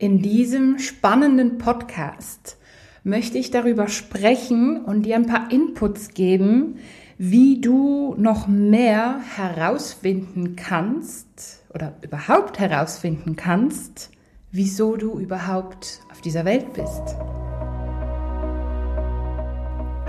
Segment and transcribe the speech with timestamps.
[0.00, 2.56] In diesem spannenden Podcast
[3.02, 6.76] möchte ich darüber sprechen und dir ein paar Inputs geben,
[7.18, 14.12] wie du noch mehr herausfinden kannst oder überhaupt herausfinden kannst,
[14.52, 17.16] wieso du überhaupt auf dieser Welt bist.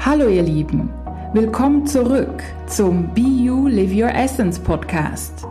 [0.05, 0.91] Hallo ihr Lieben,
[1.33, 5.47] willkommen zurück zum Be You Live Your Essence Podcast.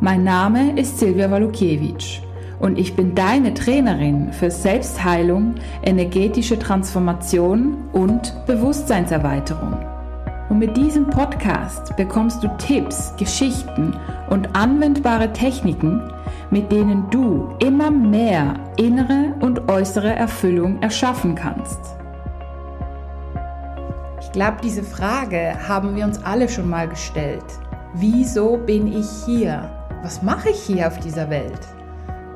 [0.00, 2.22] Mein Name ist Silvia Walukiewicz
[2.62, 9.76] und ich bin deine Trainerin für Selbstheilung, energetische Transformation und Bewusstseinserweiterung.
[10.48, 13.96] Und mit diesem Podcast bekommst du Tipps, Geschichten
[14.30, 16.00] und anwendbare Techniken,
[16.50, 21.80] mit denen du immer mehr innere und äußere Erfüllung erschaffen kannst.
[24.20, 27.44] Ich glaube, diese Frage haben wir uns alle schon mal gestellt.
[27.94, 29.68] Wieso bin ich hier?
[30.04, 31.60] Was mache ich hier auf dieser Welt?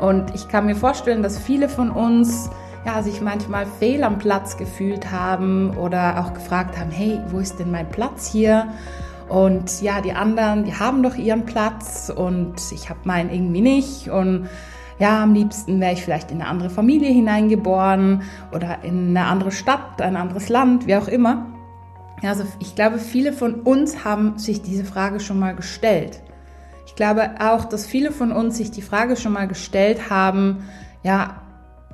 [0.00, 2.50] Und ich kann mir vorstellen, dass viele von uns
[2.84, 7.58] ja, sich manchmal fehl am Platz gefühlt haben oder auch gefragt haben, hey, wo ist
[7.58, 8.68] denn mein Platz hier?
[9.28, 14.08] Und ja, die anderen, die haben doch ihren Platz und ich habe meinen irgendwie nicht.
[14.08, 14.48] Und
[15.00, 19.50] ja, am liebsten wäre ich vielleicht in eine andere Familie hineingeboren oder in eine andere
[19.50, 21.46] Stadt, ein anderes Land, wie auch immer.
[22.22, 26.22] Also ich glaube, viele von uns haben sich diese Frage schon mal gestellt.
[26.96, 30.64] Ich glaube auch, dass viele von uns sich die Frage schon mal gestellt haben,
[31.02, 31.42] ja,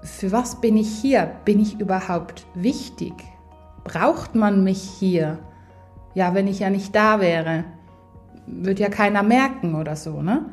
[0.05, 1.28] für was bin ich hier?
[1.45, 3.12] Bin ich überhaupt wichtig?
[3.83, 5.41] Braucht man mich hier?
[6.14, 7.64] Ja, wenn ich ja nicht da wäre,
[8.47, 10.47] würde ja keiner merken oder so, ne?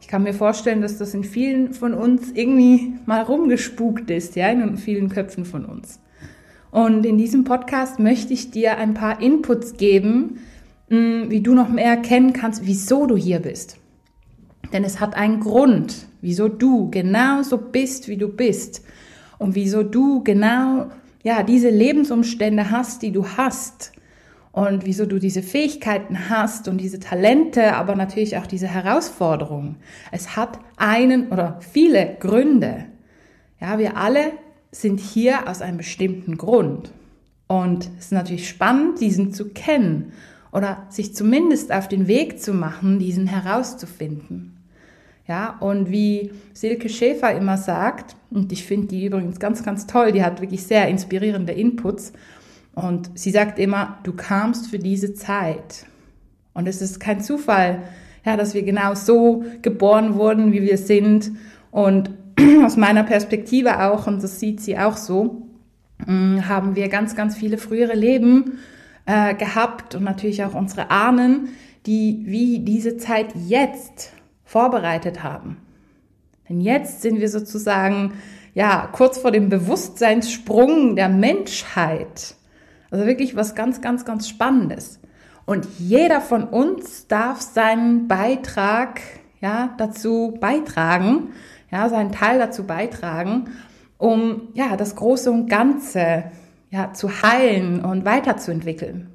[0.00, 4.50] Ich kann mir vorstellen, dass das in vielen von uns irgendwie mal rumgespukt ist, ja,
[4.50, 5.98] in vielen Köpfen von uns.
[6.70, 10.38] Und in diesem Podcast möchte ich dir ein paar Inputs geben,
[10.90, 13.76] wie du noch mehr erkennen kannst, wieso du hier bist.
[14.72, 18.84] Denn es hat einen Grund, wieso du genau so bist, wie du bist.
[19.38, 20.90] Und wieso du genau,
[21.22, 23.92] ja, diese Lebensumstände hast, die du hast.
[24.52, 29.76] Und wieso du diese Fähigkeiten hast und diese Talente, aber natürlich auch diese Herausforderungen.
[30.10, 32.86] Es hat einen oder viele Gründe.
[33.60, 34.32] Ja, wir alle
[34.72, 36.90] sind hier aus einem bestimmten Grund.
[37.46, 40.12] Und es ist natürlich spannend, diesen zu kennen
[40.52, 44.56] oder sich zumindest auf den Weg zu machen, diesen herauszufinden.
[45.28, 50.10] Ja, und wie Silke Schäfer immer sagt, und ich finde die übrigens ganz, ganz toll,
[50.10, 52.12] die hat wirklich sehr inspirierende Inputs,
[52.74, 55.86] und sie sagt immer, du kamst für diese Zeit.
[56.54, 57.82] Und es ist kein Zufall,
[58.24, 61.32] ja, dass wir genau so geboren wurden, wie wir sind.
[61.70, 62.10] Und
[62.64, 65.46] aus meiner Perspektive auch, und das sieht sie auch so,
[66.06, 68.58] mm, haben wir ganz, ganz viele frühere Leben
[69.10, 71.48] äh, gehabt und natürlich auch unsere Ahnen,
[71.84, 74.12] die wie diese Zeit jetzt
[74.44, 75.56] vorbereitet haben.
[76.48, 78.12] Denn jetzt sind wir sozusagen
[78.54, 82.36] ja kurz vor dem Bewusstseinssprung der Menschheit.
[82.92, 85.00] Also wirklich was ganz, ganz, ganz Spannendes.
[85.44, 89.00] Und jeder von uns darf seinen Beitrag
[89.40, 91.32] ja dazu beitragen,
[91.72, 93.50] ja seinen Teil dazu beitragen,
[93.98, 96.30] um ja das Große und Ganze
[96.70, 99.08] ja, zu heilen und weiterzuentwickeln.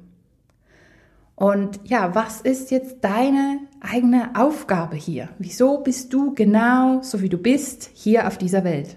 [1.34, 5.28] Und ja, was ist jetzt deine eigene Aufgabe hier?
[5.38, 8.96] Wieso bist du genau so wie du bist hier auf dieser Welt?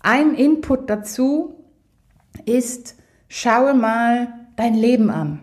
[0.00, 1.54] Ein Input dazu
[2.46, 2.96] ist,
[3.28, 5.40] schaue mal dein Leben an.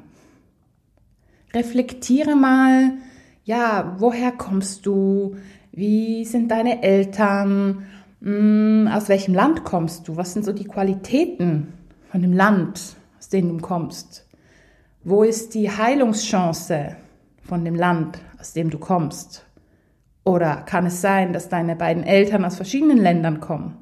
[1.54, 2.98] Reflektiere mal,
[3.46, 5.38] ja, woher kommst du?
[5.72, 7.86] Wie sind deine Eltern?
[8.22, 10.18] Hm, aus welchem Land kommst du?
[10.18, 11.74] Was sind so die Qualitäten
[12.10, 14.28] von dem Land, aus dem du kommst?
[15.04, 16.96] Wo ist die Heilungschance
[17.44, 19.46] von dem Land, aus dem du kommst?
[20.24, 23.78] Oder kann es sein, dass deine beiden Eltern aus verschiedenen Ländern kommen?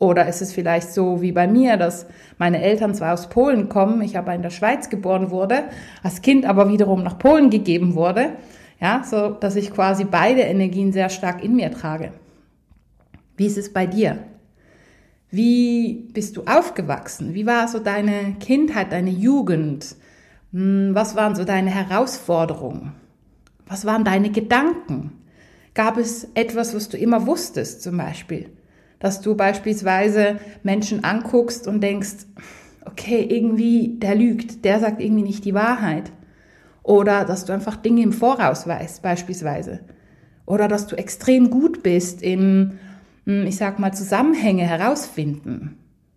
[0.00, 2.06] Oder ist es vielleicht so wie bei mir, dass
[2.38, 5.62] meine Eltern zwar aus Polen kommen, ich aber in der Schweiz geboren wurde,
[6.02, 8.30] als Kind aber wiederum nach Polen gegeben wurde,
[8.80, 12.10] ja, so dass ich quasi beide Energien sehr stark in mir trage.
[13.36, 14.18] Wie ist es bei dir?
[15.30, 17.34] Wie bist du aufgewachsen?
[17.34, 19.96] Wie war so deine Kindheit, deine Jugend?
[20.52, 22.92] Hm, was waren so deine Herausforderungen?
[23.66, 25.12] Was waren deine Gedanken?
[25.74, 28.50] Gab es etwas, was du immer wusstest, zum Beispiel?
[28.98, 32.26] Dass du beispielsweise Menschen anguckst und denkst,
[32.84, 36.12] okay, irgendwie, der lügt, der sagt irgendwie nicht die Wahrheit.
[36.82, 39.80] Oder dass du einfach Dinge im Voraus weißt, beispielsweise.
[40.44, 42.72] Oder dass du extrem gut bist im
[43.24, 45.76] ich sag mal, Zusammenhänge herausfinden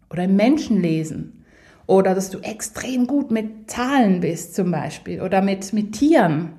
[0.10, 1.46] oder Menschen lesen
[1.88, 6.54] oder dass du extrem gut mit Zahlen bist zum Beispiel oder mit, mit Tieren.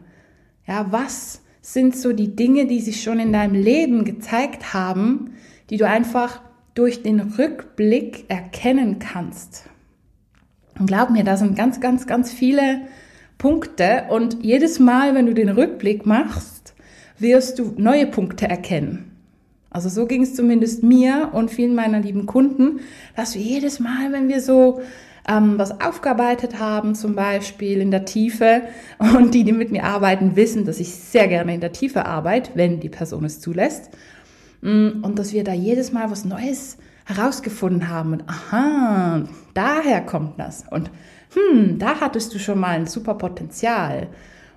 [0.67, 5.33] Ja, was sind so die Dinge, die sich schon in deinem Leben gezeigt haben,
[5.69, 6.41] die du einfach
[6.75, 9.65] durch den Rückblick erkennen kannst.
[10.79, 12.83] Und glaub mir, da sind ganz, ganz, ganz viele
[13.39, 16.75] Punkte und jedes Mal, wenn du den Rückblick machst,
[17.19, 19.16] wirst du neue Punkte erkennen.
[19.71, 22.81] Also so ging es zumindest mir und vielen meiner lieben Kunden,
[23.15, 24.81] dass wir jedes Mal, wenn wir so
[25.29, 28.63] ähm, was aufgearbeitet haben, zum Beispiel in der Tiefe,
[28.99, 32.53] und die, die mit mir arbeiten, wissen, dass ich sehr gerne in der Tiefe arbeite,
[32.55, 33.91] wenn die Person es zulässt,
[34.63, 39.23] mm, und dass wir da jedes Mal was Neues herausgefunden haben und aha,
[39.55, 40.91] daher kommt das und
[41.37, 44.09] hm, da hattest du schon mal ein super Potenzial.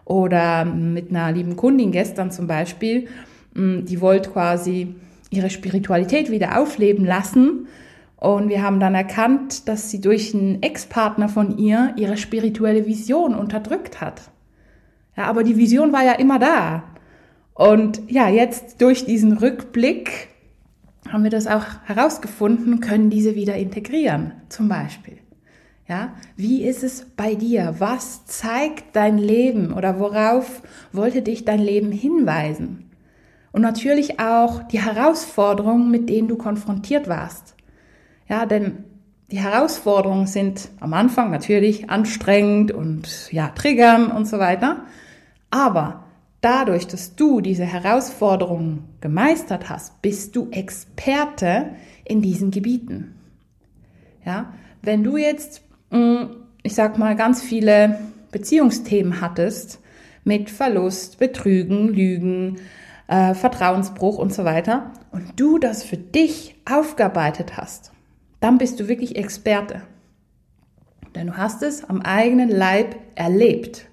[0.06, 3.07] Oder mit einer lieben Kundin gestern zum Beispiel,
[3.53, 4.95] die wollte quasi
[5.29, 7.67] ihre Spiritualität wieder aufleben lassen.
[8.17, 13.33] Und wir haben dann erkannt, dass sie durch einen Ex-Partner von ihr ihre spirituelle Vision
[13.33, 14.23] unterdrückt hat.
[15.15, 16.83] Ja, aber die Vision war ja immer da.
[17.53, 20.29] Und ja, jetzt durch diesen Rückblick
[21.09, 25.17] haben wir das auch herausgefunden, können diese wieder integrieren, zum Beispiel.
[25.87, 27.75] Ja, wie ist es bei dir?
[27.79, 30.61] Was zeigt dein Leben oder worauf
[30.93, 32.88] wollte dich dein Leben hinweisen?
[33.51, 37.55] Und natürlich auch die Herausforderungen, mit denen du konfrontiert warst.
[38.27, 38.83] Ja, denn
[39.31, 44.85] die Herausforderungen sind am Anfang natürlich anstrengend und ja, triggern und so weiter.
[45.49, 46.03] Aber
[46.41, 51.71] dadurch, dass du diese Herausforderungen gemeistert hast, bist du Experte
[52.05, 53.15] in diesen Gebieten.
[54.25, 56.25] Ja, wenn du jetzt Mm,
[56.63, 57.99] ich sag mal, ganz viele
[58.31, 59.79] Beziehungsthemen hattest
[60.23, 62.57] mit Verlust, Betrügen, Lügen,
[63.09, 67.91] äh, Vertrauensbruch und so weiter und du das für dich aufgearbeitet hast,
[68.39, 69.81] dann bist du wirklich Experte.
[71.15, 73.88] Denn du hast es am eigenen Leib erlebt.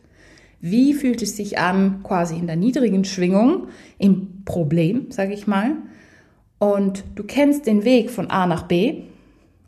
[0.61, 3.69] Wie fühlt es sich an, quasi in der niedrigen Schwingung,
[3.99, 5.77] im Problem, sage ich mal.
[6.59, 9.05] Und du kennst den Weg von A nach B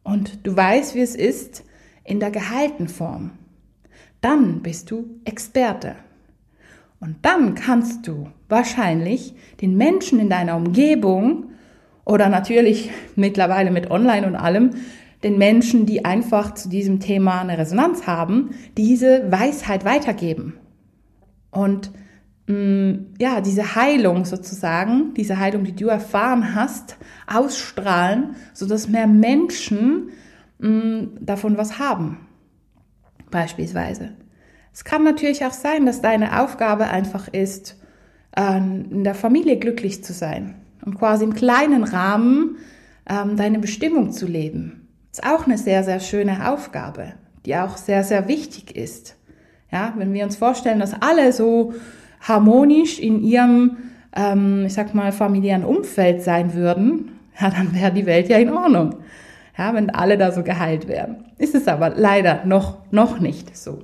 [0.02, 1.64] und du weißt, wie es ist,
[2.04, 3.32] in der geheilten Form.
[4.20, 5.96] Dann bist du Experte.
[7.00, 11.50] Und dann kannst du wahrscheinlich den Menschen in deiner Umgebung
[12.04, 14.70] oder natürlich mittlerweile mit Online und allem,
[15.22, 20.54] den Menschen, die einfach zu diesem Thema eine Resonanz haben, diese Weisheit weitergeben.
[21.50, 21.90] Und
[22.46, 26.96] mh, mm, ja, diese Heilung sozusagen, diese Heilung, die du erfahren hast,
[27.26, 30.10] ausstrahlen, sodass mehr Menschen
[30.58, 32.18] mh, davon was haben.
[33.30, 34.12] Beispielsweise.
[34.78, 37.76] Es kann natürlich auch sein, dass deine Aufgabe einfach ist,
[38.36, 40.54] ähm, in der Familie glücklich zu sein
[40.86, 42.58] und quasi im kleinen Rahmen
[43.10, 44.86] ähm, deine Bestimmung zu leben.
[45.10, 47.14] Ist auch eine sehr, sehr schöne Aufgabe,
[47.44, 49.16] die auch sehr, sehr wichtig ist.
[49.72, 51.74] Ja, wenn wir uns vorstellen, dass alle so
[52.20, 53.78] harmonisch in ihrem,
[54.14, 58.52] ähm, ich sag mal, familiären Umfeld sein würden, ja, dann wäre die Welt ja in
[58.52, 58.94] Ordnung
[59.58, 61.24] ja, wenn alle da so geheilt werden.
[61.36, 63.82] Ist es aber leider noch, noch nicht so.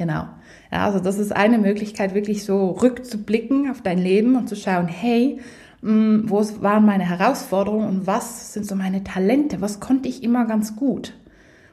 [0.00, 0.28] Genau.
[0.72, 4.88] Ja, also das ist eine Möglichkeit, wirklich so rückzublicken auf dein Leben und zu schauen,
[4.88, 5.40] hey,
[5.82, 9.60] hm, wo waren meine Herausforderungen und was sind so meine Talente?
[9.60, 11.12] Was konnte ich immer ganz gut?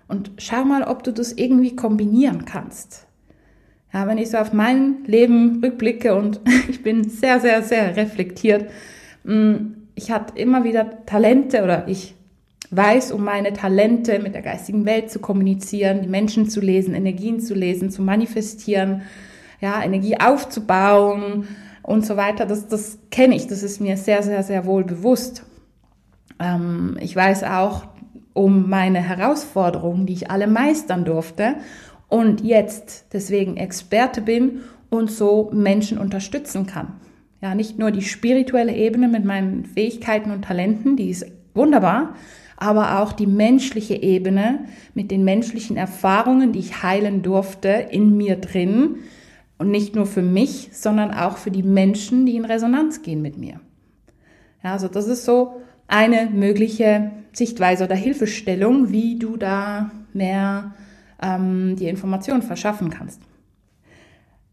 [0.09, 3.07] Und schau mal, ob du das irgendwie kombinieren kannst.
[3.93, 8.69] Ja, wenn ich so auf mein Leben rückblicke und ich bin sehr, sehr, sehr reflektiert,
[9.23, 12.13] hm, ich hatte immer wieder Talente oder ich
[12.71, 17.39] weiß um meine Talente mit der geistigen Welt zu kommunizieren, die Menschen zu lesen, Energien
[17.39, 19.03] zu lesen, zu manifestieren,
[19.61, 21.47] ja, Energie aufzubauen
[21.81, 22.45] und so weiter.
[22.45, 25.43] Das, das kenne ich, das ist mir sehr, sehr, sehr wohl bewusst.
[26.39, 27.87] Ähm, ich weiß auch
[28.33, 31.55] um meine Herausforderungen, die ich alle meistern durfte
[32.07, 36.93] und jetzt deswegen Experte bin und so Menschen unterstützen kann.
[37.41, 42.15] Ja, nicht nur die spirituelle Ebene mit meinen Fähigkeiten und Talenten, die ist wunderbar,
[42.57, 48.35] aber auch die menschliche Ebene mit den menschlichen Erfahrungen, die ich heilen durfte, in mir
[48.35, 48.97] drin.
[49.59, 53.37] Und nicht nur für mich, sondern auch für die Menschen, die in Resonanz gehen mit
[53.37, 53.59] mir.
[54.63, 60.75] Ja, also das ist so eine mögliche Sichtweise oder Hilfestellung, wie du da mehr
[61.21, 63.21] ähm, die Informationen verschaffen kannst.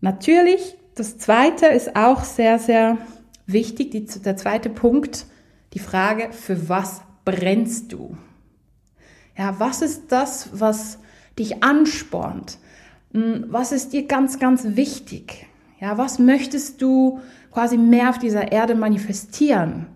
[0.00, 2.98] Natürlich, das zweite ist auch sehr, sehr
[3.46, 5.26] wichtig, die, der zweite Punkt,
[5.72, 8.16] die Frage, für was brennst du?
[9.36, 10.98] Ja, was ist das, was
[11.38, 12.58] dich anspornt?
[13.12, 15.46] Hm, was ist dir ganz, ganz wichtig?
[15.80, 19.86] Ja, was möchtest du quasi mehr auf dieser Erde manifestieren?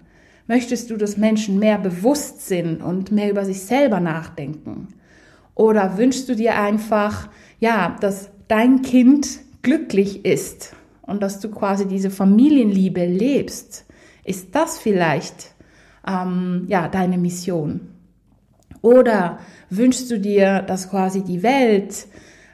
[0.46, 4.88] Möchtest du, dass Menschen mehr bewusst sind und mehr über sich selber nachdenken?
[5.54, 7.28] Oder wünschst du dir einfach,
[7.60, 13.84] ja, dass dein Kind glücklich ist und dass du quasi diese Familienliebe lebst?
[14.24, 15.54] Ist das vielleicht
[16.08, 17.80] ähm, ja, deine Mission?
[18.82, 19.38] Oder
[19.70, 22.06] wünschst du dir, dass quasi die Welt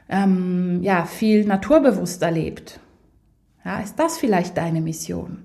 [0.09, 2.81] ähm, ja, viel naturbewusster lebt?
[3.65, 5.39] Ja, ist das vielleicht deine Mission?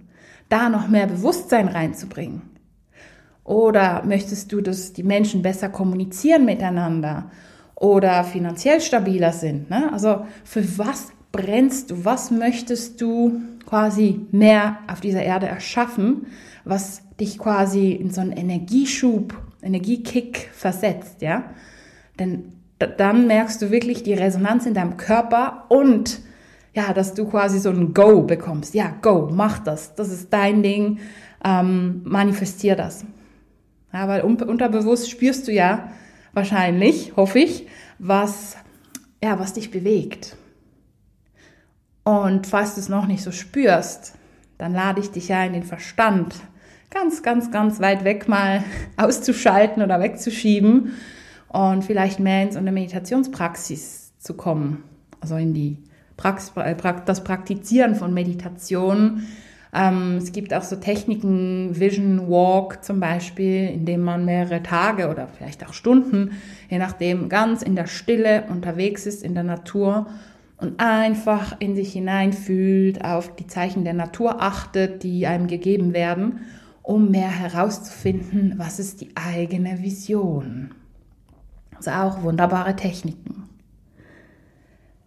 [0.50, 2.42] Da noch mehr Bewusstsein reinzubringen?
[3.44, 7.32] Oder möchtest du, dass die Menschen besser kommunizieren miteinander
[7.76, 9.70] oder finanziell stabiler sind?
[9.70, 9.92] Ne?
[9.92, 12.06] Also für was brennst du?
[12.06, 16.28] Was möchtest du quasi mehr auf dieser Erde erschaffen,
[16.64, 21.52] was dich quasi in so einen Energieschub, Energiekick versetzt, ja?
[22.20, 26.22] Denn dann merkst du wirklich die Resonanz in deinem Körper und
[26.74, 28.74] ja, dass du quasi so ein Go bekommst.
[28.74, 29.96] Ja, Go, mach das.
[29.96, 31.00] Das ist dein Ding.
[31.44, 33.06] Ähm, manifestier das.
[33.92, 35.92] Ja, weil unterbewusst spürst du ja
[36.34, 38.56] wahrscheinlich, hoffe ich, was,
[39.24, 40.38] ja, was dich bewegt.
[42.04, 44.14] Und falls du es noch nicht so spürst,
[44.58, 46.36] dann lade ich dich ja in den Verstand
[46.90, 48.64] ganz, ganz, ganz weit weg mal
[48.98, 50.94] auszuschalten oder wegzuschieben
[51.50, 54.84] und vielleicht mehr in so Meditationspraxis zu kommen.
[55.22, 55.78] Also in die
[56.18, 59.24] Prax äh, das Praktizieren von Meditation.
[59.74, 65.10] Ähm, es gibt auch so Techniken, Vision Walk zum Beispiel, in dem man mehrere Tage
[65.10, 66.32] oder vielleicht auch Stunden,
[66.70, 70.08] je nachdem, ganz in der Stille unterwegs ist in der Natur
[70.58, 76.40] und einfach in sich hineinfühlt, auf die Zeichen der Natur achtet, die einem gegeben werden,
[76.90, 80.72] um mehr herauszufinden, was ist die eigene Vision.
[81.78, 83.44] Also auch wunderbare Techniken.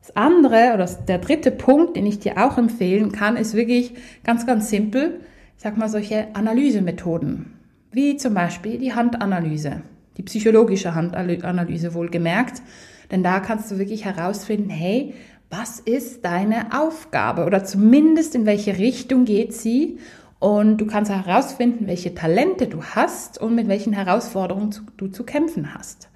[0.01, 4.47] Das andere oder der dritte Punkt, den ich dir auch empfehlen kann, ist wirklich ganz,
[4.47, 5.23] ganz simpel.
[5.57, 7.53] Ich sag mal solche Analysemethoden,
[7.91, 9.83] wie zum Beispiel die Handanalyse,
[10.19, 12.63] die psychologische Handanalyse wohlgemerkt.
[13.11, 15.15] Denn da kannst du wirklich herausfinden, hey,
[15.51, 19.99] was ist deine Aufgabe oder zumindest in welche Richtung geht sie
[20.43, 25.73] und du kannst herausfinden, welche Talente du hast und mit welchen Herausforderungen du zu kämpfen
[25.73, 26.09] hast.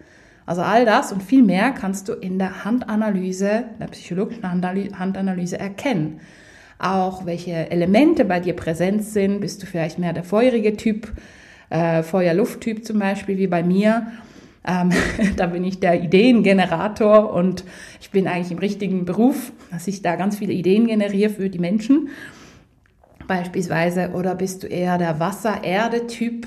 [0.46, 6.18] Also all das und viel mehr kannst du in der Handanalyse, der psychologischen Handanalyse erkennen.
[6.80, 9.42] Auch welche Elemente bei dir präsent sind.
[9.42, 11.12] Bist du vielleicht mehr der feurige Typ,
[11.70, 14.08] äh, Feuer-Luft-Typ zum Beispiel, wie bei mir?
[14.66, 14.90] Ähm,
[15.36, 17.62] da bin ich der Ideengenerator und
[18.00, 21.60] ich bin eigentlich im richtigen Beruf, dass ich da ganz viele Ideen generiere für die
[21.60, 22.08] Menschen.
[23.26, 26.46] Beispielsweise, oder bist du eher der Wasser-Erde-Typ?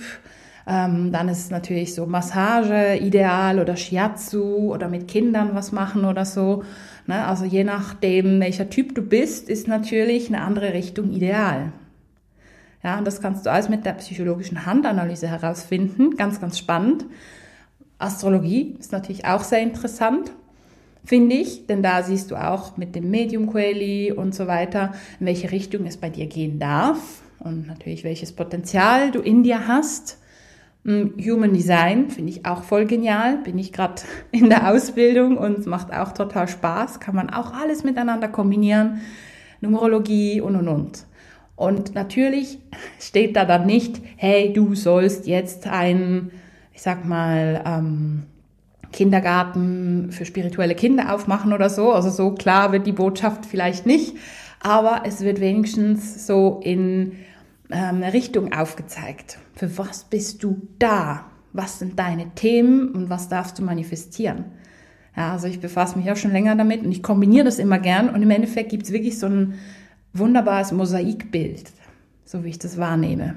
[0.68, 6.06] Ähm, dann ist es natürlich so Massage ideal oder Shiatsu oder mit Kindern was machen
[6.06, 6.64] oder so.
[7.08, 7.26] Ne?
[7.26, 11.74] Also je nachdem, welcher Typ du bist, ist natürlich eine andere Richtung ideal.
[12.84, 16.16] Ja, und das kannst du alles mit der psychologischen Handanalyse herausfinden.
[16.16, 17.06] Ganz, ganz spannend.
[17.98, 20.32] Astrologie ist natürlich auch sehr interessant,
[21.10, 25.26] finde ich, denn da siehst du auch mit dem Medium Quelli und so weiter, in
[25.26, 30.20] welche Richtung es bei dir gehen darf und natürlich welches Potenzial du in dir hast.
[30.86, 35.66] Hm, Human Design finde ich auch voll genial, bin ich gerade in der Ausbildung und
[35.66, 39.02] macht auch total Spaß, kann man auch alles miteinander kombinieren,
[39.62, 41.06] Numerologie und und und.
[41.56, 42.60] Und natürlich
[43.00, 46.30] steht da dann nicht, hey, du sollst jetzt ein
[46.80, 48.24] ich sag mal, ähm,
[48.92, 51.92] Kindergarten für spirituelle Kinder aufmachen oder so.
[51.92, 54.16] Also so klar wird die Botschaft vielleicht nicht,
[54.60, 57.14] aber es wird wenigstens so in
[57.72, 59.38] ähm, Richtung aufgezeigt.
[59.56, 61.26] Für was bist du da?
[61.54, 64.46] Was sind deine Themen und was darfst du manifestieren?
[65.16, 68.10] Ja, also ich befasse mich auch schon länger damit und ich kombiniere das immer gern
[68.10, 69.56] und im Endeffekt gibt es wirklich so ein
[70.14, 71.72] wunderbares Mosaikbild,
[72.26, 73.36] so wie ich das wahrnehme.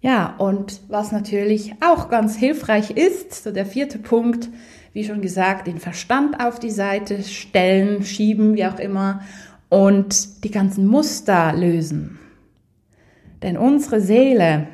[0.00, 4.48] Ja, und was natürlich auch ganz hilfreich ist, so der vierte Punkt,
[4.92, 9.22] wie schon gesagt, den Verstand auf die Seite stellen, schieben, wie auch immer,
[9.68, 12.18] und die ganzen Muster lösen.
[13.42, 14.68] Denn unsere Seele,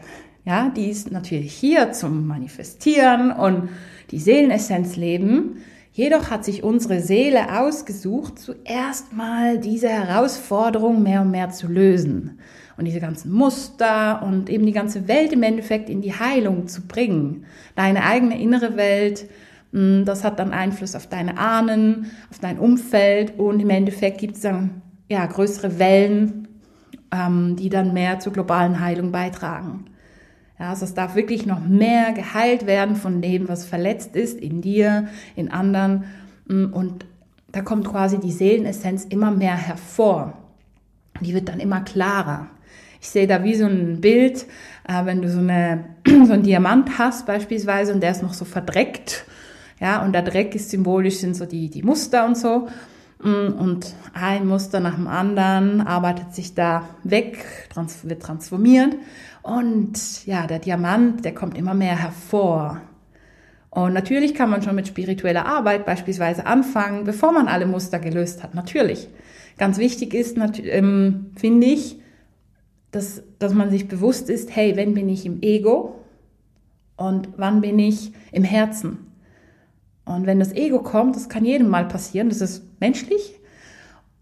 [0.45, 3.71] ja, die ist natürlich hier zum Manifestieren und
[4.11, 5.63] die Seelenessenz leben.
[5.93, 12.39] Jedoch hat sich unsere Seele ausgesucht, zuerst mal diese Herausforderung mehr und mehr zu lösen
[12.77, 16.87] und diese ganzen Muster und eben die ganze Welt im Endeffekt in die Heilung zu
[16.87, 17.45] bringen.
[17.77, 19.29] Deine eigene innere Welt,
[19.73, 24.37] hm, das hat dann Einfluss auf deine Ahnen, auf dein Umfeld und im Endeffekt gibt
[24.37, 26.49] es dann ja, größere Wellen,
[27.13, 29.87] ähm, die dann mehr zur globalen Heilung beitragen.
[30.59, 34.61] Ja, also es darf wirklich noch mehr geheilt werden von dem, was verletzt ist in
[34.61, 36.05] dir, in anderen.
[36.49, 37.07] Hm, und
[37.53, 40.35] da kommt quasi die Seelenessenz immer mehr hervor.
[41.21, 42.49] Die wird dann immer klarer.
[43.05, 44.47] Ich sehe da wie so ein Bild,
[44.89, 48.47] äh, wenn du so, eine, so einen Diamant hast beispielsweise und der ist noch so
[48.47, 49.27] verdreckt.
[49.79, 52.67] Ja, und der Dreck ist symbolisch, sind so die, die Muster und so.
[53.23, 58.97] Mm, und ein Muster nach dem anderen arbeitet sich da weg, trans wird transformiert.
[59.43, 62.81] Und ja, der Diamant, der kommt immer mehr hervor.
[63.69, 68.43] Und natürlich kann man schon mit spiritueller Arbeit beispielsweise anfangen, bevor man alle Muster gelöst
[68.43, 68.55] hat.
[68.55, 69.09] Natürlich.
[69.59, 71.99] Ganz wichtig ist, ähm, finde ich,
[72.95, 76.01] dass, dass man sich bewusst ist, hey, wenn bin ich im Ego
[76.97, 79.11] und wann bin ich im Herzen?
[80.05, 83.41] Und wenn das Ego kommt, das kann jedem mal passieren, das ist menschlich,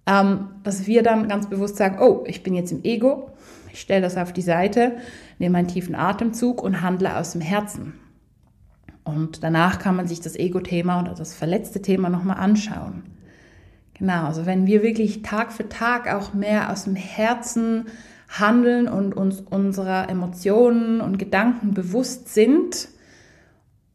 [0.07, 3.31] ähm, dass wir dann ganz bewusst sagen, oh, ich bin jetzt im Ego,
[3.73, 4.97] ich stelle das auf die Seite,
[5.39, 7.95] nehme einen tiefen Atemzug und handle aus dem Herzen.
[9.05, 13.03] Und danach kann man sich das Ego-Thema oder das verletzte Thema nochmal anschauen.
[13.95, 17.87] Genau, also wenn wir wirklich Tag für Tag auch mehr aus dem Herzen
[18.39, 22.89] handeln und uns unserer Emotionen und Gedanken bewusst sind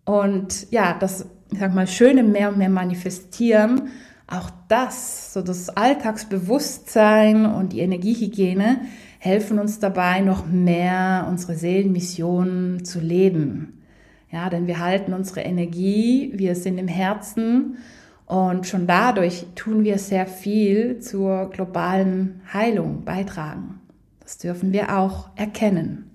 [0.08, 3.90] und ja, das, ich sag mal, Schöne mehr und mehr manifestieren,
[4.26, 8.82] auch das, so das Alltagsbewusstsein und die Energiehygiene
[9.20, 13.84] helfen uns dabei, noch mehr unsere Seelenmission zu leben.
[14.32, 17.78] Ja, denn wir halten unsere Energie, wir sind im Herzen
[18.26, 23.82] und schon dadurch tun wir sehr viel zur globalen Heilung beitragen.
[24.28, 26.12] Das dürfen wir auch erkennen.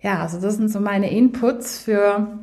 [0.00, 2.40] Ja, also das sind so meine Inputs für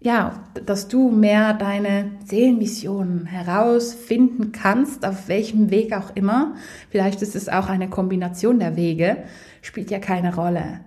[0.00, 6.54] ja, dass du mehr deine Seelenmission herausfinden kannst, auf welchem Weg auch immer.
[6.88, 9.24] Vielleicht ist es auch eine Kombination der Wege,
[9.60, 10.80] spielt ja keine Rolle.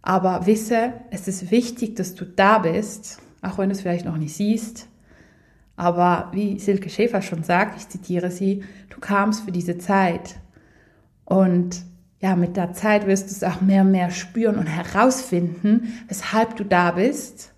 [0.00, 4.16] Aber wisse, es ist wichtig, dass du da bist, auch wenn du es vielleicht noch
[4.16, 4.88] nicht siehst.
[5.76, 10.36] Aber wie Silke Schäfer schon sagt, ich zitiere sie, du kamst für diese Zeit.
[11.26, 11.82] Und
[12.20, 16.56] ja, mit der Zeit wirst du es auch mehr und mehr spüren und herausfinden, weshalb
[16.56, 17.52] du da bist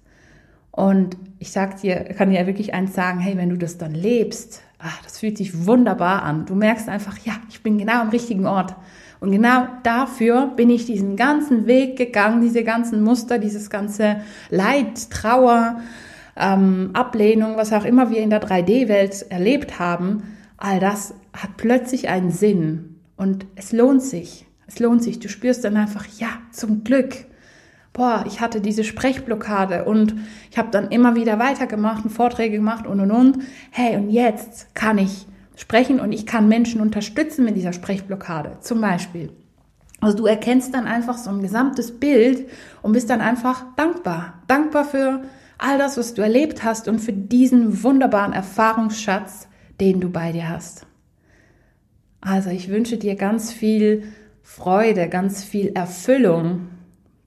[0.78, 4.62] und ich sag dir, kann dir wirklich eins sagen, hey, wenn du das dann lebst,
[4.78, 6.46] ach, das fühlt sich wunderbar an.
[6.46, 8.76] Du merkst einfach, ja, ich bin genau am richtigen Ort.
[9.18, 14.20] Und genau dafür bin ich diesen ganzen Weg gegangen, diese ganzen Muster, dieses ganze
[14.50, 15.80] Leid, Trauer,
[16.36, 20.22] ähm, Ablehnung, was auch immer wir in der 3D-Welt erlebt haben,
[20.56, 22.87] all das hat plötzlich einen Sinn.
[23.18, 24.46] Und es lohnt sich.
[24.66, 25.18] Es lohnt sich.
[25.18, 27.26] Du spürst dann einfach, ja, zum Glück
[27.98, 30.14] boah, ich hatte diese Sprechblockade und
[30.50, 33.38] ich habe dann immer wieder weitergemacht und Vorträge gemacht und und und.
[33.70, 35.26] Hey, und jetzt kann ich
[35.56, 39.32] sprechen und ich kann Menschen unterstützen mit dieser Sprechblockade, zum Beispiel.
[40.00, 42.48] Also du erkennst dann einfach so ein gesamtes Bild
[42.82, 44.34] und bist dann einfach dankbar.
[44.46, 45.22] Dankbar für
[45.58, 49.48] all das, was du erlebt hast und für diesen wunderbaren Erfahrungsschatz,
[49.80, 50.87] den du bei dir hast.
[52.20, 54.04] Also ich wünsche dir ganz viel
[54.42, 56.68] Freude, ganz viel Erfüllung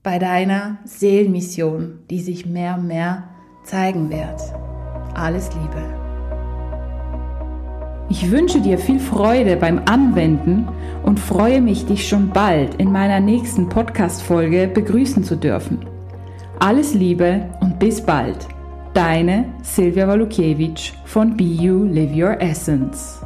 [0.02, 3.24] bei deiner Seelenmission, die sich mehr und mehr
[3.64, 4.40] zeigen wird.
[5.14, 6.02] Alles Liebe.
[8.10, 10.68] Ich wünsche dir viel Freude beim Anwenden
[11.02, 15.78] und freue mich, dich schon bald in meiner nächsten Podcast-Folge begrüßen zu dürfen.
[16.58, 18.46] Alles Liebe und bis bald.
[18.92, 23.22] Deine Silvia Walukiewicz von Be You Live Your Essence.